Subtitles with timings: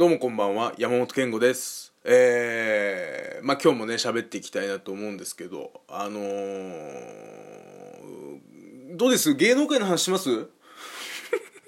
[0.00, 1.92] どうもこんばんは、山本健吾です。
[2.04, 6.22] えー、まあ今日もね、喋っていきたいなと思うんですけど、あのー、
[8.96, 9.34] どうです？
[9.34, 10.30] 芸能界の話します？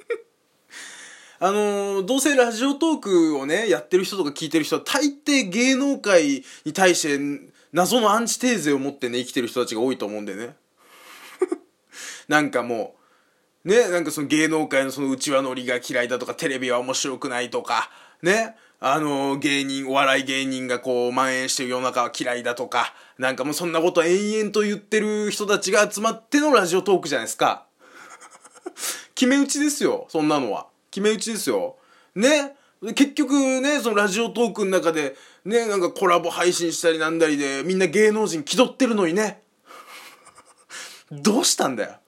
[1.41, 7.21] あのー、どうせラジオトークをね、やってる人とか聞いてる人は、大抵芸能界に対して
[7.75, 10.57] 謎のアンチテーゼを持ってね、生きてる人たちが多いと思うんでね。
[12.29, 13.02] なんかもう、
[13.65, 17.91] ね、なんかその芸能界のその内輪ノリが嫌いだとか、テレビは面白くないとか、
[18.23, 27.67] ね、あの、芸人、お笑い芸人がこう、蔓延してる世の中は嫌いだとか、なんかもうそんなこと延々と言ってる人たちが集まってのラジオトークじゃないですか。
[29.15, 30.67] 決め打ちですよ、そんなのは。
[30.91, 31.77] 決め打ちですよ。
[32.17, 32.57] ね。
[32.97, 39.43] 結局ね、そのラジオトークの中で、ね、なんかコラボ配信したりなんだりで、みんな芸能人気取ってるのにね。
[41.13, 42.02] どうしたんだよ。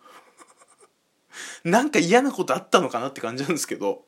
[1.64, 4.04] なんか嫌なことあったのかなって感じなんですけど。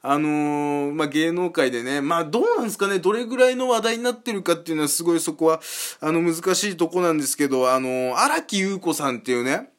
[0.00, 5.60] あのー、まあ、芸能界でね、まあ、どうなんですかね、どれぐらいの話題になってるかっていうのはすごいそこは、
[6.00, 9.70] あの、難しいとこなんですけど、あのー、荒木優子さんっていうね、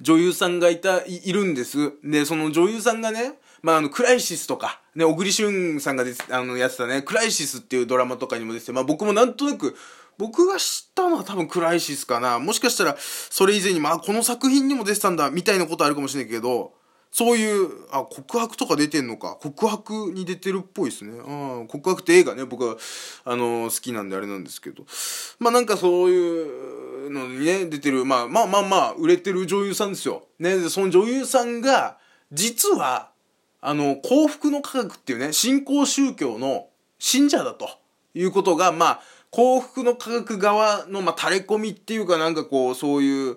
[0.00, 1.92] 女優さんがいた、いるんです。
[2.02, 9.76] で、その女優さんがね、まあ、あの、クライシスとか、ね、小栗旬さんがで、あの、やってたね、クライシスっていうドラマとかにもですね、まあ、僕もなんとなく、
[10.18, 12.38] 僕が知ったのは多分クライシスかな。
[12.38, 16.72] もしかしたら、それ以前に、まあ、この作品にも出てたんだ、みたいなことあるかもしれないけど、
[17.14, 19.38] そういう、あ、告白とか出てんのか。
[19.40, 21.12] 告白に出てるっぽいですね。
[21.24, 22.76] あ告白って映画ね、僕は、
[23.24, 24.84] あの好きなんであれなんですけど。
[25.38, 30.26] まあなんかそういうのにね、出てる、まあまあまあまあ、売れてる女優さんですよ。
[30.40, 31.98] ね、でその女優さんが、
[32.32, 33.10] 実は、
[33.60, 36.66] あの、幸福の科学っていうね、新興宗教の
[36.98, 37.68] 信者だと
[38.14, 39.02] いうことが、まあ、
[39.34, 43.36] 幸福の科学側の、まあ、垂れ込みっていうかなんかこう、そういう、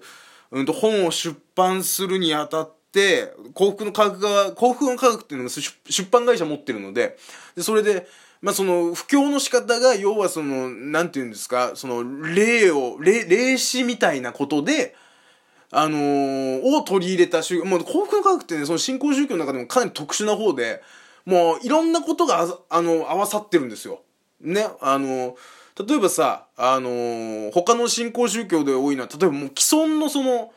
[0.51, 7.17] うんと、本を出版するにあたって、幸福の科学が、幸福の科学っていうのが出版会社持ってるので、
[7.55, 8.05] で、それで、
[8.41, 12.03] まあ、その、布教の仕方が、要はその、なんていうんですか、その、
[12.35, 14.95] 霊を、霊、霊視みたいなことで、
[15.71, 20.83] あのー、を取り入れた宗教、もう幸福の科学ってね、その新興宗教の中でもかなり特殊な方で、
[21.25, 24.01] もういろんなことがあ、あの、合わさってるんですよ。
[24.39, 25.35] ね、あの
[25.85, 30.51] 例えばさ、あのー、他の新興宗教で多いのは、例えばもう既存のその、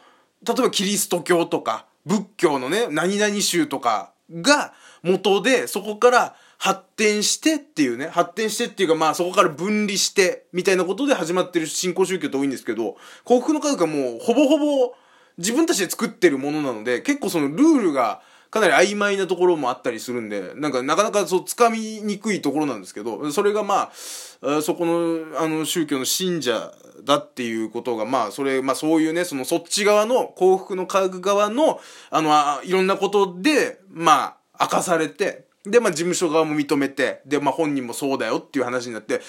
[0.47, 4.73] 例えばキリスト教とか、仏教のね、何々宗とかが
[5.03, 14.95] 元で、そこから発展してっていうね、発展してっていうかまあそこから分離して、みたいなことで始まってる新興宗教って多いんですけど、幸福の科学はもうほぼほぼ
[15.37, 23.91] 自分たちで作ってるものなので、結構そのルールがかなり曖昧なところもあったりするんで、なんかなかなかそう掴みにくいところなんですけど、それがま
[24.43, 26.73] あ、そこのあの宗教の信者
[27.05, 39.21] だっていうことが、まあ、それ、まあそういうね、そのそっち側の、幸福の科学側の、あの、いろんなことで、まあ、明かされて、で、まあ事務所側も認めて、で、まあ本人もそうだよっていう話になって、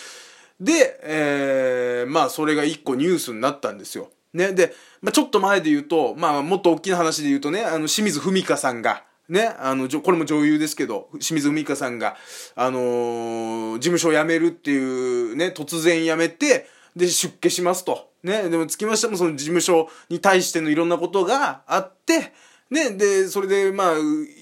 [0.60, 4.10] で、えー、まあそれが一個ニュースになったんですよ。
[4.34, 12.18] ね、で、まあちょっと前で言うと、まあもっと大きな話で言うとね、あの、清水文香さんが、ね、あの、これも女優ですけど、清水文香さんが、
[12.54, 18.12] あのー、事務所を辞めるっていうね、突然辞めて、で、出家しますと。
[18.24, 22.34] ね、でもつきましてもその事務所に対してのいろんなことがあって、
[22.70, 23.94] ね、で、それで、まあ、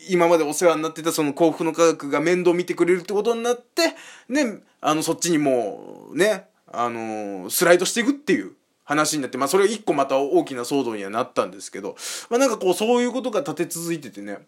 [0.10, 3.94] 今までお世話になってたその幸福の科学が面倒見てくれるってことになって、
[4.28, 11.96] ね、あの、そっちにもう、ね、あのスライドしていくっていう話になって、まあ、それが一個また大きな騒動にはなったんですけど、
[12.32, 14.40] まあ、なんかこう、そういうことが立て続いててね、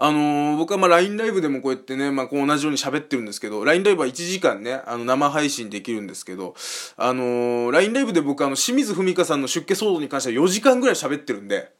[0.00, 6.54] あのー、僕はまあ LINE ライブでもこうやってね、まあこう同じように喋ってるんですけど、LINE ライブは1時間ね、あの生配信できるんですけど、
[6.96, 11.72] あのー、LINE ライブで僕あの清水文香さんの出家騒動に関しては4時間ぐらい喋ってるんで、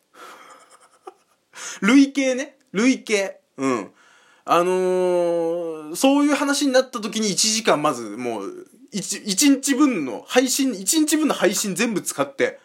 [1.80, 3.38] 累計ね、累計。
[3.56, 3.90] うん。
[4.44, 12.58] あのー、そういう話になった時に1時間まずもう1、1日分の配信、1日分の配信全部使って、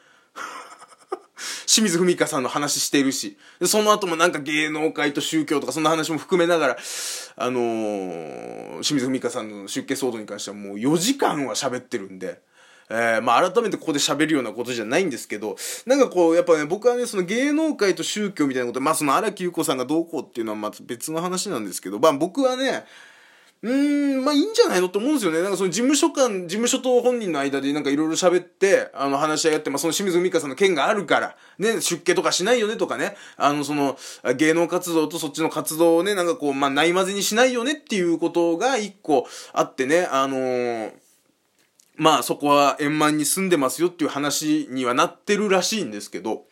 [1.66, 6.78] 清水文香さんの話してるし、その後もなんか芸能界と宗教とかそんな話も含めながら、
[7.36, 12.42] あのー、清水文香さんの出家騒動に関してはもう4時間は喋ってるんで、
[12.90, 22.86] えー、まあ改めてここで喋るようなことじゃないんですけど、なんかこう、やっぱね、僕はね、その芸能界と宗教みたいなことまあその荒木優子さんがどうこうっていうのはまた別の話なんですけど、まあ僕はね、
[23.64, 25.42] うん、まあいいんじゃないのと思うんですよね。
[25.42, 33.98] なんかその事務所間、事務所と本人の間でなんかいろいろ喋って、あの話し合いやって、まあその清水美香さんの件があるから、ね、出家とかしないよねとかね、あのその
[34.36, 40.92] 芸能活動とそっちの活動をね、なんかこう、まあないまぜにしないよねっていうことが一個あってね、あのー、
[41.96, 46.48] まあそこは円満に住んでますよっていう話にはなってるらしいんですけど、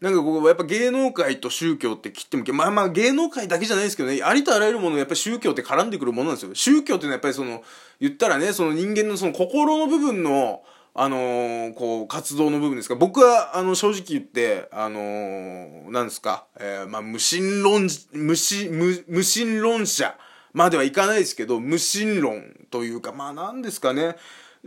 [0.00, 6.54] なんかこう、やっぱ芸能界と宗教って切ってもまあまあ芸能界だけじゃないですけどね、ありとあらゆるものやっぱり宗教って絡んでくるものなんですよ。
[6.54, 7.62] 宗教っていうのはやっぱりその、
[8.00, 10.62] 言ったらね、その人間のその心の部分の、
[10.94, 12.94] あのー、こう、活動の部分ですか。
[12.96, 20.16] 僕は、あの、正直言って、あのー、なんですか、えー、まあ、無神論、無神、無、無神論者
[20.52, 24.16] まではいかないですけど、無神論というか、まあ、なんですかね。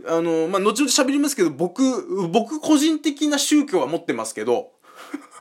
[0.06, 4.73] あの、まあ、後々喋りますけど、僕、僕個人的な宗教は持ってますけど、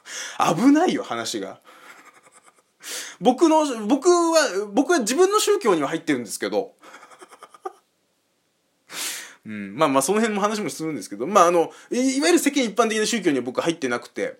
[0.55, 1.59] 危ないよ、話が。
[3.21, 6.73] 僕の、僕は、僕は自分の宗教には入ってるんですけど、
[9.45, 14.39] うん、まあまあその辺の話もするんですけど、まああの、いわゆる世間一般的な宗教には僕は入ってなくて、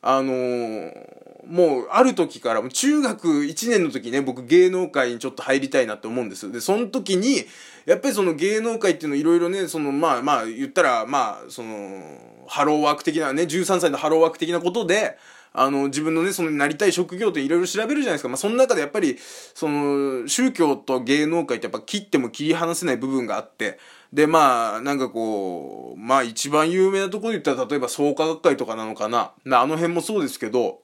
[0.00, 6.50] あのー、もうある時から、中学1年の時ね、僕芸能界にちょっと入りたいなって思うんです。
[6.50, 7.44] で、その時に、
[7.86, 15.18] やっぱりその芸能界っていうのいろいろね、そのまあまあ言ったら、まあ、その、ハローワーク的なね、13歳のハローワーク的なことで、
[15.54, 18.28] あの、自分のね、そのなりたい職業っていろいろ調べるじゃないですか。
[18.28, 19.18] まあ、その中でやっぱり、
[19.54, 23.78] その、宗教と芸能界ってやっぱ切っても切り離せない部分があって、
[24.12, 29.32] で、まあ、なんかこう、まあ一番有名なところで言ったら、例えば創価学会とかなのかな。
[29.44, 30.80] まあの辺もそうですけど、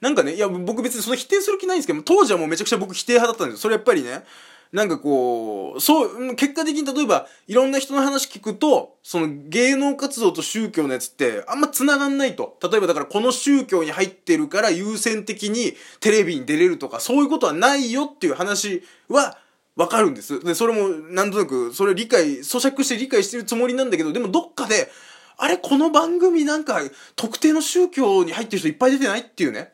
[0.00, 3.62] なんかね、いや、僕別にその否定する気ないんですけど、当時はもうめちゃくちゃ僕否定派だったんですよ。
[3.62, 4.24] それやっぱりね、
[4.72, 12.58] なんかこう、そう、結果的に例えば、いろんな人の話聞くと、その芸能活動と宗教のやつって、あんま繋がんないと。
[12.62, 19.38] 例えばだからこの宗教に入ってるから優先的にテレビに出れるとか、そういうことはないよっていう話は、
[19.78, 20.40] わかるんです。
[20.40, 24.90] で、それも、なんとなく、それ理解、咀嚼して理解してるつもりなんだけど、でもどっかで、
[25.36, 26.80] あれ、この番組なんか、
[27.14, 29.72] 特定の宗教に入ってる人いっぱい出てないっていうね。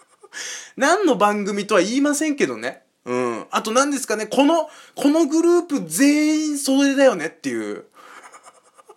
[0.76, 2.83] 何の番組とは言いませんけどね。
[3.04, 3.46] うん。
[3.50, 7.84] あと何ですかね、この、このグループ全員それだよねっていう。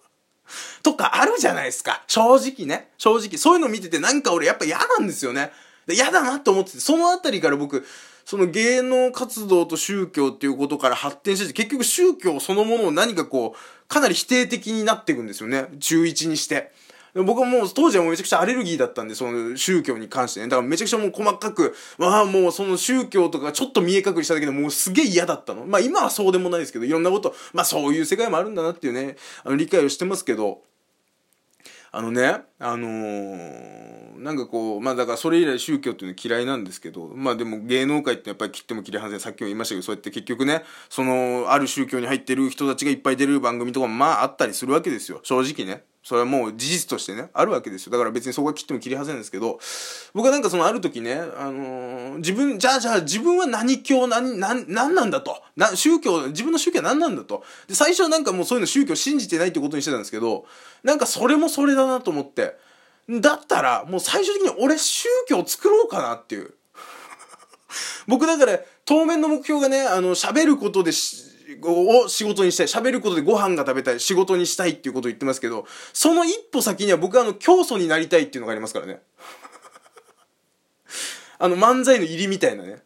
[0.82, 2.04] とかあるじゃないですか。
[2.08, 2.92] 正直ね。
[2.98, 3.38] 正直。
[3.38, 5.52] そういうの見ててなんか俺やっぱ嫌なんですよね。
[5.90, 7.86] 嫌だなと思ってて、そのあたりから僕、
[8.26, 15.68] その芸能活動と宗教っていうことから発展してて、結局宗教そのものを何かこう、かなり否定的になっていくんですよね。
[15.80, 16.74] 中1にして。
[17.24, 20.48] 僕もう当時はもうめちゃくちゃアレルギーだったんで、その宗教に関してね。
[20.48, 25.66] だからめちゃくちゃもう細かく、わあもうその宗教とかちょっと見え隠れしただけでもうすげえ嫌だったの。
[25.66, 30.62] まあ今はそうでもないですけど、いろんなこと、まあそういう世界もあるんだなっていうね、あの理解をしてますけど、
[31.92, 45.22] あのね、あのー、なんかこう、まあだからそれ以来宗教っていうのは嫌いなんですけど、まあでも芸能界ってやっぱり切っても切り離せさっきも言いましたけど、そうやって結局ね、その、ある宗教に入ってる人たちがいっぱい出る番組とかもまああったりするわけですよ。
[45.24, 45.84] 正直ね。
[46.08, 47.92] それはもう事実としてね、あるわけですよ。
[47.92, 49.60] だから別にそこは切っても切り外せなんですけど、
[50.14, 55.44] 僕はなんかそのある時ね、あのー、自分、じゃあじゃあ自分は何教、何、何、何なんだと。
[55.58, 57.44] な、宗教、自分の宗教は何なんだと。
[57.68, 60.46] で、最初はなんかもうそういうの宗教信じてないってことにしてたんですけど、
[60.82, 62.56] なんかそれもそれだなと思って、
[63.10, 66.54] だったら、もう最終的に俺宗教を作ろうかなっていう。
[68.08, 71.27] 僕だから、当面の目標がね、あの、喋ることでし
[71.64, 72.68] を仕事にしたい。
[72.68, 74.00] 喋ることでご飯が食べたい。
[74.00, 79.02] 仕事にしたいっていうことを言ってますけど、その一歩先には僕はあの、教祖になりたいっていうのがありますからね。
[81.40, 82.84] あの、漫才の入りみたいなね。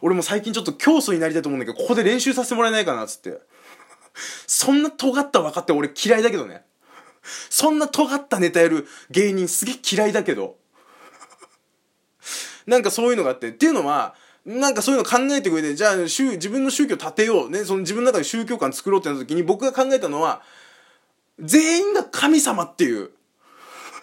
[0.00, 3.40] 俺も最近ちょっと教祖になりたいと思うんだけど、ここで練習させてもらえないかな、つって。
[4.46, 6.64] そんな尖った分かって俺嫌いだけどね。
[7.50, 10.56] そんな尖ったネタやる芸人すげえ嫌いだけど。
[12.66, 13.48] なんかそういうのがあって。
[13.48, 14.14] っていうのは、
[14.48, 17.50] なんかそういうの考えてくれて、じゃあ、自分の宗教立てよう。
[17.50, 20.40] ね、その自分の中で宗教観作ろうってなった時に僕が考えたのは、
[21.38, 23.10] 全員が神様っていう。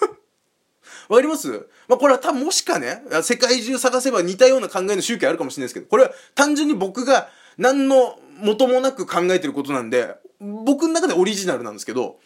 [1.10, 1.68] わかります？
[1.88, 12.20] まあ、これは多分もしかね、世界中探せば似たような考えの宗教あるかもしれないですけど、これは単純に僕が何の元もなく考えてることなんで、僕の中でオリジナルなんですけど、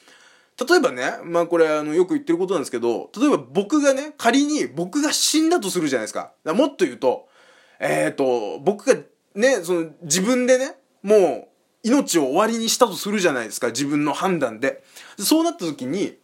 [0.69, 6.33] 例えばね、まあこれあのよく言ってることなんですけど、例えば僕がね、仮に僕が死んだとするじゃないですか。
[6.43, 7.28] かもっと言うと、
[7.79, 9.01] えっ、ー、と、僕が
[9.35, 11.47] ね、その自分でね、もう
[11.83, 14.83] 命を終わりにしたとするじゃないですか、自分の判断で。
[15.17, 16.17] そうなった時に、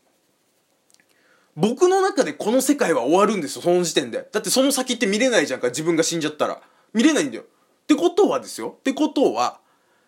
[1.56, 4.28] 僕の中でこの世界は終わるんですよ、その時点で。
[4.32, 6.62] だってその先って見れないじゃんか、自分が死んじゃったら。
[6.94, 7.44] 見れないんだよ。
[7.44, 8.76] ってことはですよ。
[8.80, 9.60] ってことは、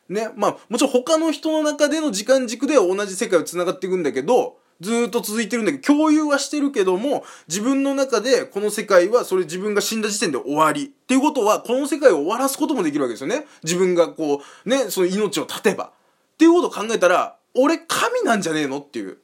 [0.09, 10.85] ね、まあ、もちろん他の人の中での時間軸では同じ世界を繋がっていくんだけど、ずっと続いてるんだけど、共有はしてるけども、自分の中でこの世界はそれ自分が死んだ時点で終わり。
[10.85, 13.47] っていうことは、この世界を終わらすこともできるわけですよね。
[13.63, 15.85] 自分がこう、ね、その命を絶てば。
[15.85, 15.89] っ
[16.37, 19.17] ていうことを考えたら、俺神なんじゃねえのっていう。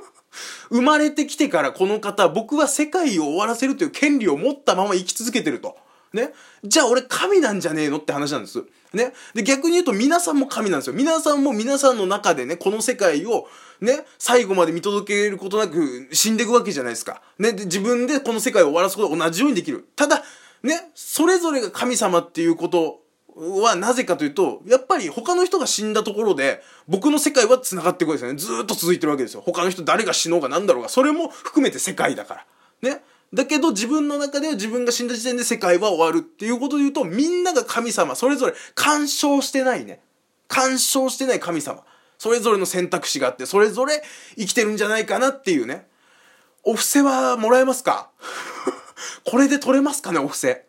[0.70, 5.76] 生まれてきてからこの方、僕は世界を終わらせるという権利を持ったまま生き続けてると。
[6.12, 6.32] ね。
[6.64, 8.64] じゃあ俺神なんじゃねえのって話なんです。
[8.92, 9.12] ね。
[9.34, 10.94] で、逆に言うと皆さんも神なんですよ。
[10.94, 13.46] 皆さんも皆さんの中でね、この世界を、
[13.80, 17.22] ね、最後まで見届けることなく死んでいくわけじゃないですか。
[17.38, 17.52] ね。
[17.52, 19.86] で、自分でこの世界を終わらすこと同じようにできる。
[19.96, 20.22] ただ、
[20.62, 23.00] ね、それぞれが神様っていうこと
[23.36, 28.58] はなぜかというと、やっぱり他の人が死んだところで、僕の世界は繋がっていくわけですよね。
[28.58, 29.42] ずっと続いてるわけですよ。
[29.44, 32.46] 他の人誰が死のうが何だろうが、それも含めて世界だか
[32.82, 32.90] ら。
[32.90, 33.02] ね。
[33.34, 40.00] だけど自分の中では自分が死んだ時点で世界は終わるっていうことで言うと、みんなが神様、それぞれ干渉してないね。
[40.48, 41.84] 干渉してない神様。
[42.18, 44.02] それぞれの選択肢があって、それぞれ
[44.36, 45.86] 生きてるんじゃないかなっていうね。
[46.64, 48.10] お布施はもらえますか？
[49.24, 50.64] これで取れますかね、お布施。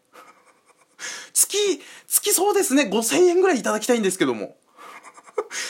[1.33, 1.57] 月、
[2.07, 4.57] 月そうですね、5000円ぐらいいただきたいんですけども。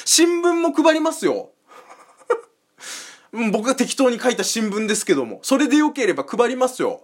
[0.05, 1.51] 新聞も配りますよ。
[3.51, 7.03] 僕が適当に書いた新聞ですけども、それでよければ配りますよ。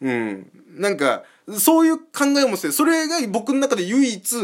[0.00, 0.50] うん。
[0.74, 1.24] なんか、
[1.58, 4.36] そういう考えもしてそれが僕の中で唯一、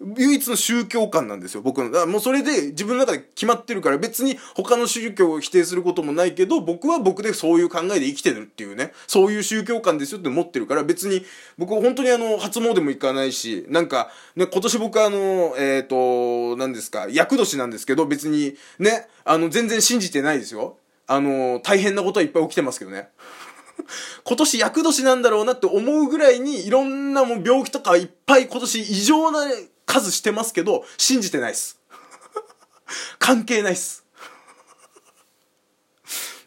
[0.00, 1.90] 唯一の宗教観なんですよ、僕の。
[1.90, 11.24] だからもうそれで自分の中で決まってるから別に他の宗教を否定することもないけど、僕は僕でそういう考えで生きてるっていうね、そういう宗教観ですよって思ってるから別に
[11.56, 20.76] 僕本当にあの、初詣も行かないし、なんか、ね、今年僕あの、えっ、ー、と、何ですか、厄年なんですけど別にね、あの、全然信じてないですよ。
[21.08, 23.08] あの、大変なことはいっぱい起きてますけどね。
[24.22, 29.40] 今年厄年なんだろうなって思うぐらいにいろんなもう病気とかいっぱい今年異常な
[29.88, 31.80] 数してますけど、信じてないっす。
[33.18, 34.04] 関係ないっす。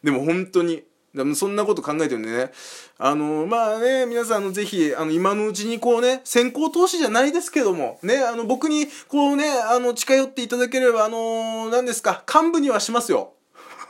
[0.04, 0.84] でも本当に、
[1.14, 2.52] でもそんなこと考えてるんでね。
[2.98, 13.34] あの、まあね、皆さん、の、ぜひ、あの、今のうちにこうね、先行投資じゃないですけども、ね、あの、僕に、こうね、あの、近寄っていただければ、あの、何ですか、幹部にはしますよ。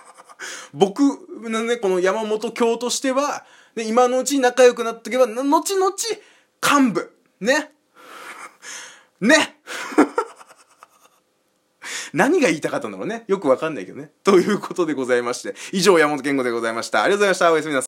[0.74, 1.02] 僕
[1.44, 5.94] のね、この山本京としては、ね、今のうちに仲良くなっておけば、後々、
[6.64, 7.14] 幹部。
[7.40, 7.72] ね。
[9.22, 9.58] ね
[12.14, 13.24] 何が言いたかったんだろうね。
[13.28, 14.12] よくわかんないけどね。
[14.24, 17.04] ということでございまして、以上山本健吾でございました。
[17.04, 17.54] ありがとうございました。
[17.54, 17.80] おやすみなさい。